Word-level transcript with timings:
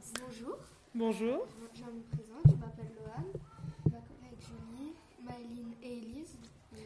Bonjour. 0.00 0.56
Bonjour. 0.94 1.46
Je, 1.74 1.82
me 1.82 2.00
présente, 2.10 2.42
je 2.46 2.56
m'appelle 2.56 2.90
Lohan. 2.96 3.26
Ma 3.90 3.98
collègue 3.98 4.40
Julie, 4.40 4.94
Maëline 5.22 5.74
et 5.82 5.98
Elise. 5.98 6.38
Vous 6.72 6.78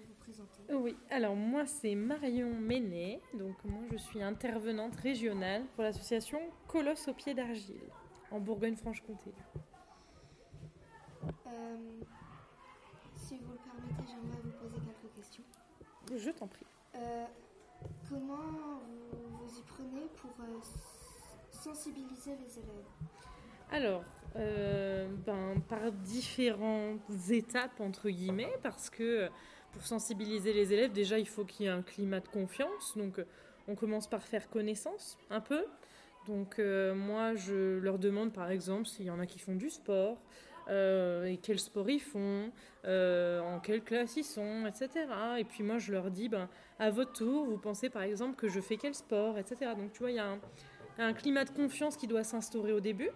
vous 0.00 0.14
présentez. 0.18 0.72
Oui, 0.72 0.96
alors 1.10 1.36
moi 1.36 1.66
c'est 1.66 1.94
Marion 1.94 2.54
Ménet, 2.54 3.20
donc 3.34 3.62
moi 3.64 3.82
je 3.90 3.98
suis 3.98 4.22
intervenante 4.22 4.96
régionale 4.96 5.64
pour 5.74 5.84
l'association 5.84 6.40
Colosse 6.66 7.08
au 7.08 7.12
pied 7.12 7.34
d'argile 7.34 7.82
en 8.30 8.40
Bourgogne-Franche-Comté. 8.40 9.34
Euh, 11.46 11.76
si 13.16 13.36
vous 13.36 13.52
le 13.52 13.58
permettez, 13.58 14.10
j'aimerais 14.10 14.40
vous 14.42 14.50
poser 14.52 14.80
quelques 14.80 15.14
questions. 15.14 15.44
Je 16.16 16.30
t'en 16.30 16.46
prie. 16.46 16.66
Euh, 16.94 17.26
comment 18.08 18.80
vous, 19.12 19.46
vous 19.46 19.58
y 19.58 19.62
prenez 19.62 20.06
pour 20.16 20.30
euh, 20.40 20.58
sensibiliser 21.62 22.32
les 22.44 22.58
élèves 22.58 22.90
Alors, 23.70 24.04
euh, 24.36 25.08
ben, 25.26 25.54
par 25.68 25.92
différentes 25.92 27.00
étapes, 27.30 27.80
entre 27.80 28.10
guillemets, 28.10 28.52
parce 28.62 28.90
que 28.90 29.28
pour 29.72 29.86
sensibiliser 29.86 30.52
les 30.52 30.72
élèves, 30.72 30.92
déjà, 30.92 31.18
il 31.18 31.28
faut 31.28 31.44
qu'il 31.44 31.66
y 31.66 31.68
ait 31.68 31.72
un 31.72 31.82
climat 31.82 32.20
de 32.20 32.28
confiance. 32.28 32.96
Donc, 32.96 33.18
euh, 33.18 33.24
on 33.68 33.74
commence 33.74 34.08
par 34.08 34.22
faire 34.22 34.50
connaissance, 34.50 35.18
un 35.30 35.40
peu. 35.40 35.64
Donc, 36.26 36.58
euh, 36.58 36.94
moi, 36.94 37.34
je 37.34 37.78
leur 37.78 37.98
demande, 37.98 38.32
par 38.32 38.50
exemple, 38.50 38.86
s'il 38.86 39.06
y 39.06 39.10
en 39.10 39.20
a 39.20 39.26
qui 39.26 39.38
font 39.38 39.54
du 39.54 39.70
sport, 39.70 40.18
euh, 40.68 41.24
et 41.24 41.38
quel 41.38 41.58
sport 41.58 41.88
ils 41.90 42.00
font, 42.00 42.52
euh, 42.84 43.40
en 43.40 43.58
quelle 43.58 43.82
classe 43.82 44.16
ils 44.16 44.24
sont, 44.24 44.64
etc. 44.66 45.06
Et 45.38 45.44
puis, 45.44 45.62
moi, 45.62 45.78
je 45.78 45.92
leur 45.92 46.10
dis, 46.10 46.28
ben, 46.28 46.48
à 46.78 46.90
votre 46.90 47.12
tour, 47.12 47.46
vous 47.46 47.58
pensez, 47.58 47.90
par 47.90 48.02
exemple, 48.02 48.36
que 48.36 48.48
je 48.48 48.60
fais 48.60 48.76
quel 48.76 48.94
sport, 48.94 49.38
etc. 49.38 49.72
Donc, 49.76 49.92
tu 49.92 50.00
vois, 50.00 50.10
il 50.10 50.16
y 50.16 50.20
a 50.20 50.26
un, 50.26 50.38
un 50.98 51.12
climat 51.12 51.44
de 51.44 51.50
confiance 51.50 51.96
qui 51.96 52.06
doit 52.06 52.24
s'instaurer 52.24 52.72
au 52.72 52.80
début. 52.80 53.10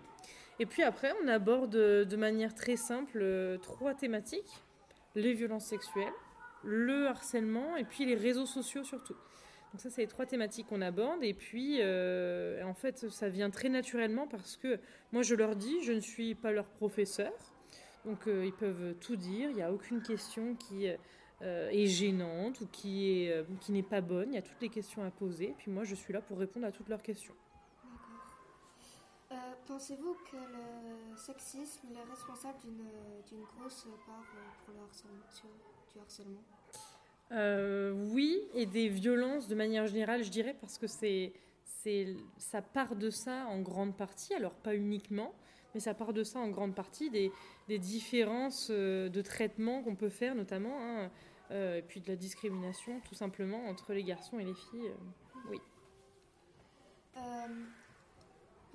Et 0.58 0.66
puis 0.66 0.82
après, 0.82 1.12
on 1.22 1.28
aborde 1.28 1.76
euh, 1.76 2.04
de 2.04 2.16
manière 2.16 2.54
très 2.54 2.76
simple 2.76 3.18
euh, 3.20 3.58
trois 3.58 3.94
thématiques 3.94 4.62
les 5.14 5.33
violences 5.33 5.64
sexuelles, 5.64 6.12
le 6.62 7.06
harcèlement 7.06 7.77
et 7.77 7.84
puis 7.84 8.05
les 8.05 8.14
réseaux 8.14 8.44
sociaux 8.44 8.84
surtout. 8.84 9.14
Donc 9.72 9.80
ça, 9.80 9.88
c'est 9.88 10.02
les 10.02 10.06
trois 10.06 10.27
thématiques 10.27 10.66
qu'on 10.66 10.83
aborde. 10.83 11.24
Et 11.24 11.33
puis, 11.33 11.78
euh, 11.80 12.62
en 12.64 12.74
fait, 12.74 13.08
ça 13.08 13.30
vient 13.30 13.48
très 13.48 13.70
naturellement 13.70 14.27
parce 14.27 14.58
que 14.58 14.78
moi, 15.12 15.22
je 15.22 15.34
leur 15.34 15.56
dis, 15.56 15.83
je 15.83 15.92
ne 15.92 16.00
suis 16.00 16.34
pas 16.34 16.52
leur 16.52 16.66
professeur. 16.66 17.33
Donc, 18.05 18.27
ils 18.27 18.52
peuvent 18.52 18.94
tout 19.00 19.16
dire. 19.16 19.48
Il 19.48 19.56
n'y 19.56 19.62
a 19.62 19.72
aucune 19.72 20.02
question 20.02 20.55
qui 20.55 20.86
est 20.86 21.86
gênante 21.86 22.61
ou 22.61 22.66
qui 22.66 23.11
est, 23.11 23.44
qui 23.61 23.72
n'est 23.72 23.83
pas 23.83 24.02
bonne. 24.02 24.33
Il 24.33 24.34
y 24.34 24.38
a 24.38 24.42
toutes 24.42 24.61
les 24.61 24.68
questions 24.68 25.02
à 25.02 25.11
poser. 25.11 25.55
Puis 25.56 25.70
moi, 25.70 25.84
je 25.84 25.94
suis 25.94 26.12
là 26.12 26.20
pour 26.20 26.38
répondre 26.38 26.66
à 26.66 26.72
toutes 26.72 26.88
leurs 26.90 27.02
questions. 27.02 27.34
Euh, 29.37 29.55
Pensez-vous 29.67 30.15
que 30.31 30.37
le 30.37 31.17
sexisme 31.17 31.89
est 31.95 32.11
responsable 32.11 32.59
d'une 32.62 33.45
grosse 33.59 33.87
part 34.06 34.25
euh, 34.34 34.65
pour 34.65 34.75
le 34.75 34.81
harcèlement, 34.81 35.27
du 35.92 36.01
harcèlement? 36.01 36.42
Euh, 37.33 37.92
oui, 38.12 38.41
et 38.55 38.67
des 38.67 38.89
violences 38.89 39.48
de 39.48 39.55
manière 39.55 39.87
générale, 39.87 40.23
je 40.23 40.31
dirais, 40.31 40.57
parce 40.61 40.79
que 40.79 40.87
c'est, 40.87 41.33
ça 42.39 42.62
part 42.62 42.97
de 42.97 43.11
ça 43.11 43.47
en 43.48 43.61
grande 43.61 43.97
partie, 43.97 44.33
alors 44.34 44.55
pas 44.55 44.75
uniquement, 44.75 45.34
mais 45.75 45.81
ça 45.81 45.92
part 45.92 46.12
de 46.12 46.23
ça 46.23 46.39
en 46.39 46.48
grande 46.48 46.75
partie, 46.75 47.11
des, 47.11 47.33
des 47.69 47.79
différences 47.79 48.70
de 48.70 49.23
traitement 49.23 49.83
qu'on 49.83 49.97
peut 49.97 50.09
faire, 50.09 50.34
notamment, 50.34 50.79
hein, 50.81 51.11
euh, 51.51 51.79
et 51.79 51.83
puis 51.83 52.01
de 52.01 52.09
la 52.09 52.17
discrimination, 52.17 53.01
tout 53.01 53.14
simplement, 53.14 53.67
entre 53.67 53.92
les 53.92 54.05
garçons 54.05 54.39
et 54.39 54.45
les 54.45 54.55
filles. 54.55 54.92
oui. 55.51 55.61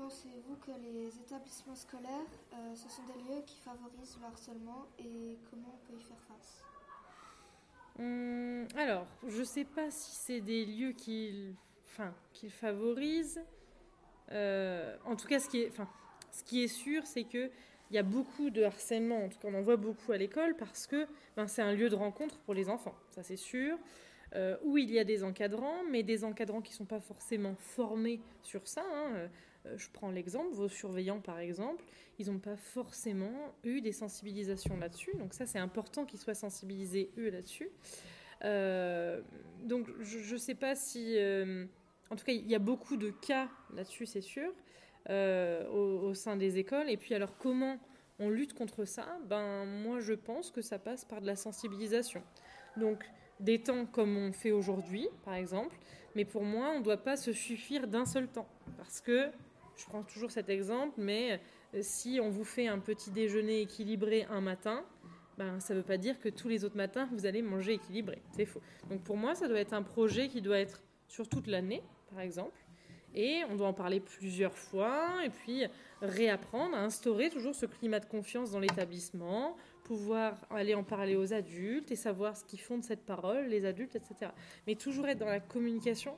Pensez-vous 0.01 0.55
que 0.55 0.71
les 0.81 1.15
établissements 1.19 1.75
scolaires, 1.75 2.09
euh, 2.53 2.75
ce 2.75 2.89
sont 2.89 3.03
des 3.03 3.21
lieux 3.21 3.43
qui 3.45 3.59
favorisent 3.59 4.17
le 4.19 4.25
harcèlement 4.25 4.87
et 4.97 5.37
comment 5.47 5.75
on 5.75 5.87
peut 5.87 5.95
y 5.95 6.01
faire 6.01 6.17
face? 6.27 6.63
Hum, 7.99 8.67
alors, 8.75 9.05
je 9.27 9.43
sais 9.43 9.63
pas 9.63 9.91
si 9.91 10.15
c'est 10.15 10.41
des 10.41 10.65
lieux 10.65 10.93
qu'ils 10.93 11.53
enfin, 11.85 12.15
qu'ils 12.33 12.49
favorisent. 12.49 13.43
Euh, 14.31 14.97
en 15.05 15.15
tout 15.15 15.27
cas, 15.27 15.39
ce 15.39 15.47
qui 15.47 15.61
est, 15.61 15.69
enfin, 15.69 15.87
ce 16.31 16.43
qui 16.45 16.63
est 16.63 16.67
sûr, 16.67 17.05
c'est 17.05 17.25
que 17.25 17.51
il 17.91 17.95
y 17.95 17.99
a 17.99 18.03
beaucoup 18.03 18.49
de 18.49 18.63
harcèlement. 18.63 19.25
En 19.25 19.29
tout 19.29 19.37
cas, 19.37 19.49
on 19.49 19.53
en 19.53 19.61
voit 19.61 19.77
beaucoup 19.77 20.13
à 20.13 20.17
l'école 20.17 20.55
parce 20.55 20.87
que 20.87 21.05
ben, 21.35 21.47
c'est 21.47 21.61
un 21.61 21.73
lieu 21.73 21.89
de 21.89 21.95
rencontre 21.95 22.39
pour 22.39 22.55
les 22.55 22.69
enfants. 22.69 22.95
Ça, 23.09 23.21
c'est 23.21 23.37
sûr. 23.37 23.77
Euh, 24.33 24.57
où 24.63 24.79
il 24.79 24.89
y 24.89 24.97
a 24.97 25.03
des 25.03 25.23
encadrants, 25.23 25.83
mais 25.91 26.01
des 26.01 26.23
encadrants 26.23 26.61
qui 26.61 26.71
ne 26.71 26.77
sont 26.77 26.85
pas 26.85 27.01
forcément 27.01 27.53
formés 27.55 28.19
sur 28.41 28.67
ça. 28.67 28.83
hein. 28.91 29.29
Euh, 29.65 29.77
je 29.77 29.89
prends 29.91 30.09
l'exemple, 30.09 30.53
vos 30.53 30.69
surveillants 30.69 31.19
par 31.21 31.39
exemple, 31.39 31.83
ils 32.19 32.31
n'ont 32.31 32.39
pas 32.39 32.55
forcément 32.55 33.53
eu 33.63 33.81
des 33.81 33.91
sensibilisations 33.91 34.77
là-dessus. 34.77 35.11
Donc 35.17 35.33
ça, 35.33 35.45
c'est 35.45 35.59
important 35.59 36.05
qu'ils 36.05 36.19
soient 36.19 36.33
sensibilisés, 36.33 37.11
eux, 37.17 37.29
là-dessus. 37.29 37.69
Euh, 38.43 39.21
donc 39.63 39.87
je 39.99 40.33
ne 40.33 40.39
sais 40.39 40.55
pas 40.55 40.75
si... 40.75 41.17
euh, 41.17 41.65
en 42.09 42.15
tout 42.15 42.25
cas, 42.25 42.33
il 42.33 42.49
y 42.49 42.55
a 42.55 42.59
beaucoup 42.59 42.97
de 42.97 43.11
cas 43.11 43.49
là-dessus, 43.73 44.05
c'est 44.05 44.21
sûr, 44.21 44.51
au, 45.09 46.09
au 46.09 46.13
sein 46.13 46.35
des 46.35 46.57
écoles. 46.57 46.89
Et 46.89 46.97
puis 46.97 47.13
alors, 47.13 47.37
comment 47.37 47.77
on 48.19 48.29
lutte 48.29 48.53
contre 48.53 48.85
ça? 48.85 49.17
Ben 49.25 49.65
moi, 49.65 49.99
je 49.99 50.13
pense 50.13 50.51
que 50.51 50.61
ça 50.61 50.77
passe 50.77 51.05
par 51.05 51.21
de 51.21 51.27
la 51.27 51.35
sensibilisation. 51.35 52.21
Donc 52.77 53.03
des 53.39 53.59
temps 53.61 53.85
comme 53.85 54.17
on 54.17 54.31
fait 54.31 54.51
aujourd'hui, 54.51 55.07
par 55.23 55.35
exemple. 55.35 55.75
Mais 56.15 56.25
pour 56.25 56.43
moi, 56.43 56.71
on 56.75 56.79
ne 56.79 56.83
doit 56.83 56.97
pas 56.97 57.15
se 57.15 57.31
suffire 57.31 57.87
d'un 57.87 58.05
seul 58.05 58.27
temps. 58.27 58.47
Parce 58.77 58.99
que, 58.99 59.29
je 59.81 59.85
prends 59.87 60.03
toujours 60.03 60.31
cet 60.31 60.49
exemple, 60.49 60.95
mais 60.97 61.39
euh, 61.73 61.79
si 61.81 62.19
on 62.21 62.29
vous 62.29 62.43
fait 62.43 62.67
un 62.67 62.79
petit 62.79 63.11
déjeuner 63.11 63.61
équilibré 63.61 64.25
un 64.29 64.41
matin, 64.41 64.83
ben, 65.37 65.59
ça 65.59 65.73
ne 65.73 65.79
veut 65.79 65.85
pas 65.85 65.97
dire 65.97 66.19
que 66.19 66.29
tous 66.29 66.47
les 66.47 66.63
autres 66.65 66.77
matins, 66.77 67.07
vous 67.11 67.25
allez 67.25 67.41
manger 67.41 67.73
équilibré. 67.73 68.21
C'est 68.35 68.45
faux. 68.45 68.61
Donc 68.89 69.01
pour 69.03 69.17
moi, 69.17 69.33
ça 69.33 69.47
doit 69.47 69.59
être 69.59 69.73
un 69.73 69.81
projet 69.81 70.27
qui 70.27 70.41
doit 70.41 70.59
être 70.59 70.81
sur 71.07 71.27
toute 71.27 71.47
l'année, 71.47 71.81
par 72.11 72.21
exemple. 72.21 72.57
Et 73.13 73.41
on 73.49 73.55
doit 73.55 73.67
en 73.67 73.73
parler 73.73 73.99
plusieurs 73.99 74.57
fois, 74.57 75.25
et 75.25 75.29
puis 75.29 75.65
réapprendre 76.01 76.75
à 76.75 76.83
instaurer 76.83 77.29
toujours 77.29 77.55
ce 77.55 77.65
climat 77.65 77.99
de 77.99 78.05
confiance 78.05 78.51
dans 78.51 78.59
l'établissement, 78.59 79.57
pouvoir 79.83 80.37
aller 80.49 80.75
en 80.75 80.83
parler 80.83 81.15
aux 81.15 81.33
adultes 81.33 81.91
et 81.91 81.97
savoir 81.97 82.37
ce 82.37 82.45
qu'ils 82.45 82.61
font 82.61 82.77
de 82.77 82.83
cette 82.83 83.05
parole, 83.05 83.47
les 83.47 83.65
adultes, 83.65 83.95
etc. 83.95 84.31
Mais 84.65 84.75
toujours 84.75 85.07
être 85.07 85.19
dans 85.19 85.25
la 85.25 85.41
communication, 85.41 86.15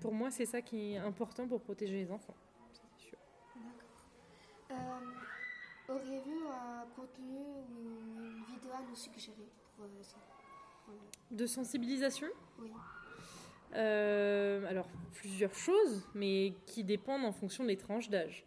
pour 0.00 0.12
moi, 0.12 0.30
c'est 0.30 0.44
ça 0.44 0.60
qui 0.60 0.92
est 0.92 0.96
important 0.98 1.48
pour 1.48 1.62
protéger 1.62 1.96
les 1.96 2.10
enfants. 2.10 2.34
Ça, 2.72 2.82
c'est 2.94 3.08
sûr. 3.08 3.18
D'accord. 3.56 3.88
Euh, 4.63 4.63
Auriez-vous 5.88 6.48
un 6.48 6.86
contenu 6.96 7.38
ou 7.38 8.22
une 8.22 8.44
vidéo 8.44 8.70
à 8.72 8.82
nous 8.88 8.96
suggérer 8.96 9.48
pour 9.76 9.84
euh, 9.84 10.02
ça 10.02 10.16
De 11.30 11.46
sensibilisation? 11.46 12.28
Oui. 12.58 12.72
Euh, 13.76 14.66
alors, 14.68 14.88
plusieurs 15.14 15.54
choses, 15.54 16.02
mais 16.14 16.54
qui 16.66 16.84
dépendent 16.84 17.24
en 17.24 17.32
fonction 17.32 17.64
des 17.64 17.76
tranches 17.76 18.08
d'âge. 18.08 18.44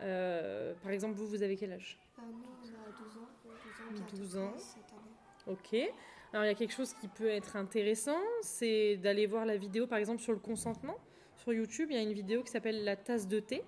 Euh, 0.00 0.74
par 0.82 0.92
exemple, 0.92 1.14
vous, 1.14 1.26
vous 1.26 1.42
avez 1.42 1.56
quel 1.56 1.72
âge? 1.72 1.98
Euh, 2.18 2.22
nous, 2.22 2.44
on 2.44 2.88
a 2.88 2.92
12 2.92 3.16
ans. 3.16 3.28
12 3.44 3.56
ans, 3.56 3.92
bientôt 3.92 4.16
12 4.16 4.36
ans. 4.36 4.50
13 4.52 4.62
cette 4.62 4.92
année. 4.92 5.58
Ok. 5.58 5.94
Alors, 6.32 6.44
il 6.44 6.48
y 6.48 6.50
a 6.50 6.54
quelque 6.54 6.74
chose 6.74 6.92
qui 6.94 7.08
peut 7.08 7.28
être 7.28 7.56
intéressant, 7.56 8.20
c'est 8.42 8.96
d'aller 8.96 9.26
voir 9.26 9.46
la 9.46 9.56
vidéo, 9.56 9.86
par 9.86 9.98
exemple, 9.98 10.20
sur 10.20 10.32
le 10.32 10.38
consentement. 10.38 10.96
Sur 11.36 11.52
YouTube, 11.52 11.88
il 11.90 11.96
y 11.96 11.98
a 11.98 12.02
une 12.02 12.12
vidéo 12.12 12.42
qui 12.42 12.50
s'appelle 12.50 12.84
La 12.84 12.96
tasse 12.96 13.26
de 13.26 13.40
thé. 13.40 13.62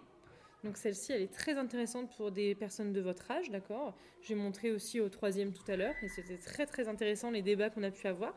Donc, 0.65 0.77
celle-ci, 0.77 1.13
elle 1.13 1.23
est 1.23 1.33
très 1.33 1.57
intéressante 1.57 2.11
pour 2.17 2.33
des 2.33 2.55
personnes 2.55 2.93
de 2.93 3.01
votre 3.01 3.31
âge, 3.31 3.49
d'accord? 3.51 3.97
J'ai 4.23 4.35
montré 4.35 4.73
aussi 4.73 5.01
au 5.01 5.09
troisième 5.09 5.53
tout 5.53 5.71
à 5.71 5.77
l'heure, 5.77 5.95
et 6.03 6.09
c'était 6.09 6.37
très, 6.37 6.67
très 6.67 6.89
intéressant 6.89 7.31
les 7.31 7.43
débats 7.43 7.71
qu'on 7.71 7.85
a 7.85 7.93
pu 7.93 8.07
avoir. 8.09 8.35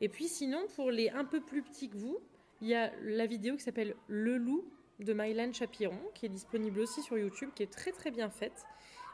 Et 0.00 0.08
puis, 0.08 0.26
sinon, 0.26 0.66
pour 0.74 0.90
les 0.90 1.08
un 1.10 1.24
peu 1.24 1.40
plus 1.40 1.62
petits 1.62 1.88
que 1.88 1.96
vous, 1.96 2.18
il 2.60 2.68
y 2.68 2.74
a 2.74 2.92
la 3.02 3.26
vidéo 3.26 3.56
qui 3.56 3.62
s'appelle 3.62 3.94
Le 4.08 4.36
loup 4.36 4.64
de 4.98 5.12
Mylan 5.12 5.52
Chapiron, 5.52 6.00
qui 6.14 6.26
est 6.26 6.30
disponible 6.30 6.80
aussi 6.80 7.00
sur 7.02 7.16
YouTube, 7.16 7.50
qui 7.54 7.62
est 7.62 7.72
très, 7.72 7.92
très 7.92 8.10
bien 8.10 8.28
faite. 8.28 8.64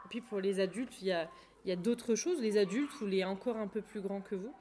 Et 0.05 0.09
puis, 0.09 0.21
pour 0.21 0.39
les 0.39 0.59
adultes, 0.59 1.01
il 1.03 1.07
y 1.07 1.71
a 1.71 1.75
d'autres 1.75 2.15
choses, 2.15 2.41
les 2.41 2.57
adultes 2.57 2.99
ou 3.01 3.05
les 3.05 3.23
encore 3.23 3.57
un 3.57 3.67
peu 3.67 3.81
plus 3.81 4.01
grands 4.01 4.21
que 4.21 4.33
vous, 4.33 4.53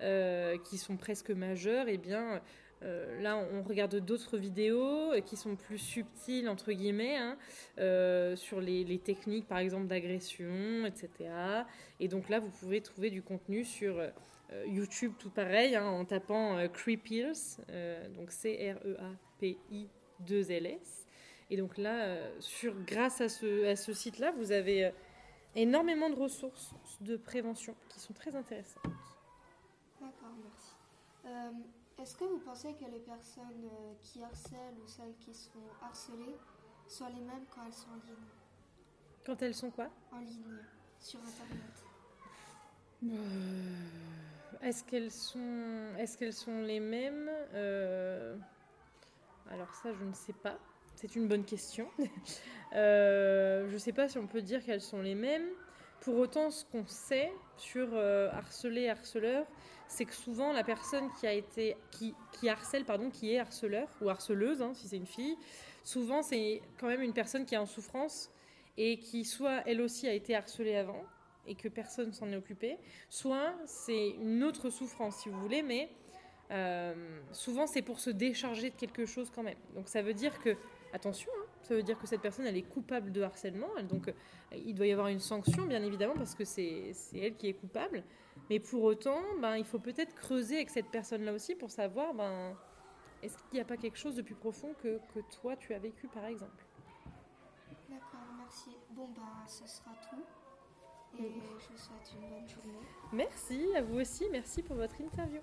euh, 0.00 0.58
qui 0.58 0.78
sont 0.78 0.96
presque 0.96 1.30
majeurs, 1.30 1.86
et 1.88 1.96
bien 1.96 2.42
euh, 2.82 3.22
là 3.22 3.38
on 3.52 3.62
regarde 3.62 3.96
d'autres 3.96 4.36
vidéos 4.36 5.12
euh, 5.12 5.20
qui 5.20 5.36
sont 5.36 5.56
plus 5.56 5.78
subtiles 5.78 6.46
entre 6.48 6.72
guillemets 6.72 7.16
hein, 7.16 7.38
euh, 7.78 8.36
sur 8.36 8.60
les, 8.60 8.98
techniques 8.98 9.48
par 9.48 9.58
exemple 9.58 9.86
d'agression, 9.86 10.84
etc. 10.84 11.30
Et 12.00 12.08
donc 12.08 12.28
là 12.28 12.38
vous 12.38 12.50
pouvez 12.50 12.80
trouver 12.80 13.10
du 13.10 13.22
contenu 13.22 13.64
sur 13.64 14.02
YouTube 14.66 15.12
tout 15.18 15.30
pareil 15.30 15.74
hein, 15.74 15.86
en 15.86 16.04
tapant 16.04 16.68
Creepils, 16.68 17.58
euh, 17.70 18.08
donc 18.10 18.30
C 18.30 18.74
R 18.74 18.86
E 18.86 18.96
A 19.00 19.10
P 19.38 19.58
I 19.70 19.88
2 20.20 20.50
L 20.50 20.66
S. 20.66 21.06
Et 21.48 21.56
donc 21.56 21.78
là, 21.78 22.18
sur, 22.40 22.74
grâce 22.84 23.20
à 23.20 23.28
ce, 23.28 23.66
à 23.66 23.76
ce 23.76 23.92
site-là, 23.92 24.32
vous 24.32 24.50
avez 24.50 24.90
énormément 25.54 26.10
de 26.10 26.16
ressources 26.16 26.74
de 27.00 27.16
prévention 27.16 27.76
qui 27.88 28.00
sont 28.00 28.12
très 28.14 28.34
intéressantes. 28.34 28.82
D'accord, 30.00 30.34
merci. 30.42 30.74
Euh, 31.98 32.02
Est-ce 32.02 32.16
que 32.16 32.24
vous 32.24 32.38
pensez 32.38 32.74
que 32.74 32.84
les 32.90 33.00
personnes 33.00 33.64
euh, 33.64 33.94
qui 34.02 34.22
harcèlent 34.22 34.78
ou 34.82 34.86
celles 34.88 35.14
qui 35.20 35.34
sont 35.34 35.50
harcelées 35.82 36.36
soient 36.88 37.10
les 37.10 37.20
mêmes 37.22 37.44
quand 37.54 37.62
elles 37.66 37.72
sont 37.72 37.90
en 37.90 38.06
ligne? 38.06 38.26
Quand 39.24 39.42
elles 39.42 39.54
sont 39.54 39.70
quoi? 39.70 39.88
En 40.12 40.20
ligne, 40.20 40.58
sur 41.00 41.20
Internet. 41.20 41.84
Est-ce 44.62 44.84
qu'elles 44.84 45.10
sont, 45.10 45.92
est-ce 45.98 46.16
qu'elles 46.16 46.32
sont 46.32 46.60
les 46.62 46.80
mêmes 46.80 47.30
Euh, 47.54 48.36
Alors 49.50 49.72
ça, 49.74 49.92
je 49.92 50.04
ne 50.04 50.12
sais 50.12 50.32
pas. 50.32 50.58
C'est 50.94 51.14
une 51.16 51.28
bonne 51.28 51.44
question. 51.44 51.88
Euh, 52.74 53.68
je 53.68 53.74
ne 53.74 53.78
sais 53.78 53.92
pas 53.92 54.08
si 54.08 54.18
on 54.18 54.26
peut 54.26 54.42
dire 54.42 54.62
qu'elles 54.62 54.82
sont 54.82 55.00
les 55.00 55.14
mêmes. 55.14 55.46
Pour 56.00 56.16
autant, 56.18 56.50
ce 56.50 56.64
qu'on 56.64 56.84
sait 56.86 57.32
sur 57.56 57.88
euh, 57.92 58.28
harceler, 58.32 58.88
harceleur, 58.90 59.46
c'est 59.88 60.04
que 60.04 60.14
souvent 60.14 60.52
la 60.52 60.64
personne 60.64 61.10
qui 61.18 61.26
a 61.26 61.32
été, 61.32 61.76
qui, 61.90 62.48
harcèle, 62.48 62.84
pardon, 62.84 63.10
qui 63.10 63.32
est 63.32 63.38
harceleur 63.38 63.88
ou 64.00 64.08
harceleuse, 64.08 64.62
hein, 64.62 64.72
si 64.74 64.88
c'est 64.88 64.96
une 64.96 65.06
fille, 65.06 65.36
souvent 65.84 66.22
c'est 66.22 66.62
quand 66.78 66.88
même 66.88 67.02
une 67.02 67.12
personne 67.12 67.44
qui 67.44 67.54
est 67.54 67.58
en 67.58 67.66
souffrance 67.66 68.30
et 68.76 68.98
qui 68.98 69.24
soit 69.24 69.62
elle 69.66 69.80
aussi 69.80 70.08
a 70.08 70.12
été 70.12 70.34
harcelée 70.34 70.76
avant 70.76 71.04
et 71.46 71.54
que 71.54 71.68
personne 71.68 72.12
s'en 72.12 72.30
est 72.32 72.36
occupé, 72.36 72.76
soit 73.08 73.54
c'est 73.66 74.10
une 74.10 74.42
autre 74.42 74.70
souffrance 74.70 75.16
si 75.16 75.28
vous 75.28 75.40
voulez, 75.40 75.62
mais 75.62 75.88
euh, 76.50 76.94
souvent 77.32 77.66
c'est 77.66 77.82
pour 77.82 78.00
se 78.00 78.10
décharger 78.10 78.70
de 78.70 78.76
quelque 78.76 79.06
chose 79.06 79.30
quand 79.34 79.42
même. 79.42 79.58
Donc 79.74 79.88
ça 79.88 80.02
veut 80.02 80.14
dire 80.14 80.38
que, 80.40 80.56
attention, 80.92 81.30
hein, 81.38 81.45
ça 81.66 81.74
veut 81.74 81.82
dire 81.82 81.98
que 81.98 82.06
cette 82.06 82.20
personne 82.20 82.46
elle 82.46 82.56
est 82.56 82.62
coupable 82.62 83.12
de 83.12 83.22
harcèlement, 83.22 83.68
elle- 83.78 83.86
donc 83.86 84.08
euh, 84.08 84.12
il 84.54 84.74
doit 84.74 84.86
y 84.86 84.92
avoir 84.92 85.08
une 85.08 85.20
sanction 85.20 85.66
bien 85.66 85.82
évidemment 85.82 86.14
parce 86.14 86.34
que 86.34 86.44
c'est 86.44 86.92
elle 87.14 87.36
qui 87.36 87.48
est 87.48 87.54
coupable, 87.54 88.02
mais 88.50 88.58
pour 88.60 88.82
autant 88.84 89.20
ben, 89.40 89.56
il 89.56 89.64
faut 89.64 89.78
peut-être 89.78 90.14
creuser 90.14 90.56
avec 90.56 90.70
cette 90.70 90.90
personne-là 90.90 91.32
aussi 91.32 91.54
pour 91.54 91.70
savoir 91.70 92.14
ben, 92.14 92.56
est-ce 93.22 93.36
qu'il 93.38 93.54
n'y 93.54 93.60
a 93.60 93.64
pas 93.64 93.76
quelque 93.76 93.98
chose 93.98 94.14
de 94.14 94.22
plus 94.22 94.34
profond 94.34 94.74
que, 94.82 94.98
que 95.14 95.20
toi 95.40 95.56
tu 95.56 95.74
as 95.74 95.78
vécu 95.78 96.06
par 96.08 96.24
exemple? 96.26 96.64
D'accord, 97.88 98.20
merci. 98.38 98.70
Bon, 98.90 99.08
bah, 99.16 99.22
ce 99.46 99.66
sera 99.66 99.90
tout. 100.10 100.22
Et 101.18 101.32
je 101.58 101.68
vous 101.72 101.78
souhaite 101.78 102.12
une 102.14 102.28
bonne 102.28 102.48
journée. 102.48 102.86
Merci 103.12 103.74
à 103.74 103.82
vous 103.82 104.00
aussi, 104.00 104.24
merci 104.30 104.62
pour 104.62 104.76
votre 104.76 105.00
interview. 105.00 105.40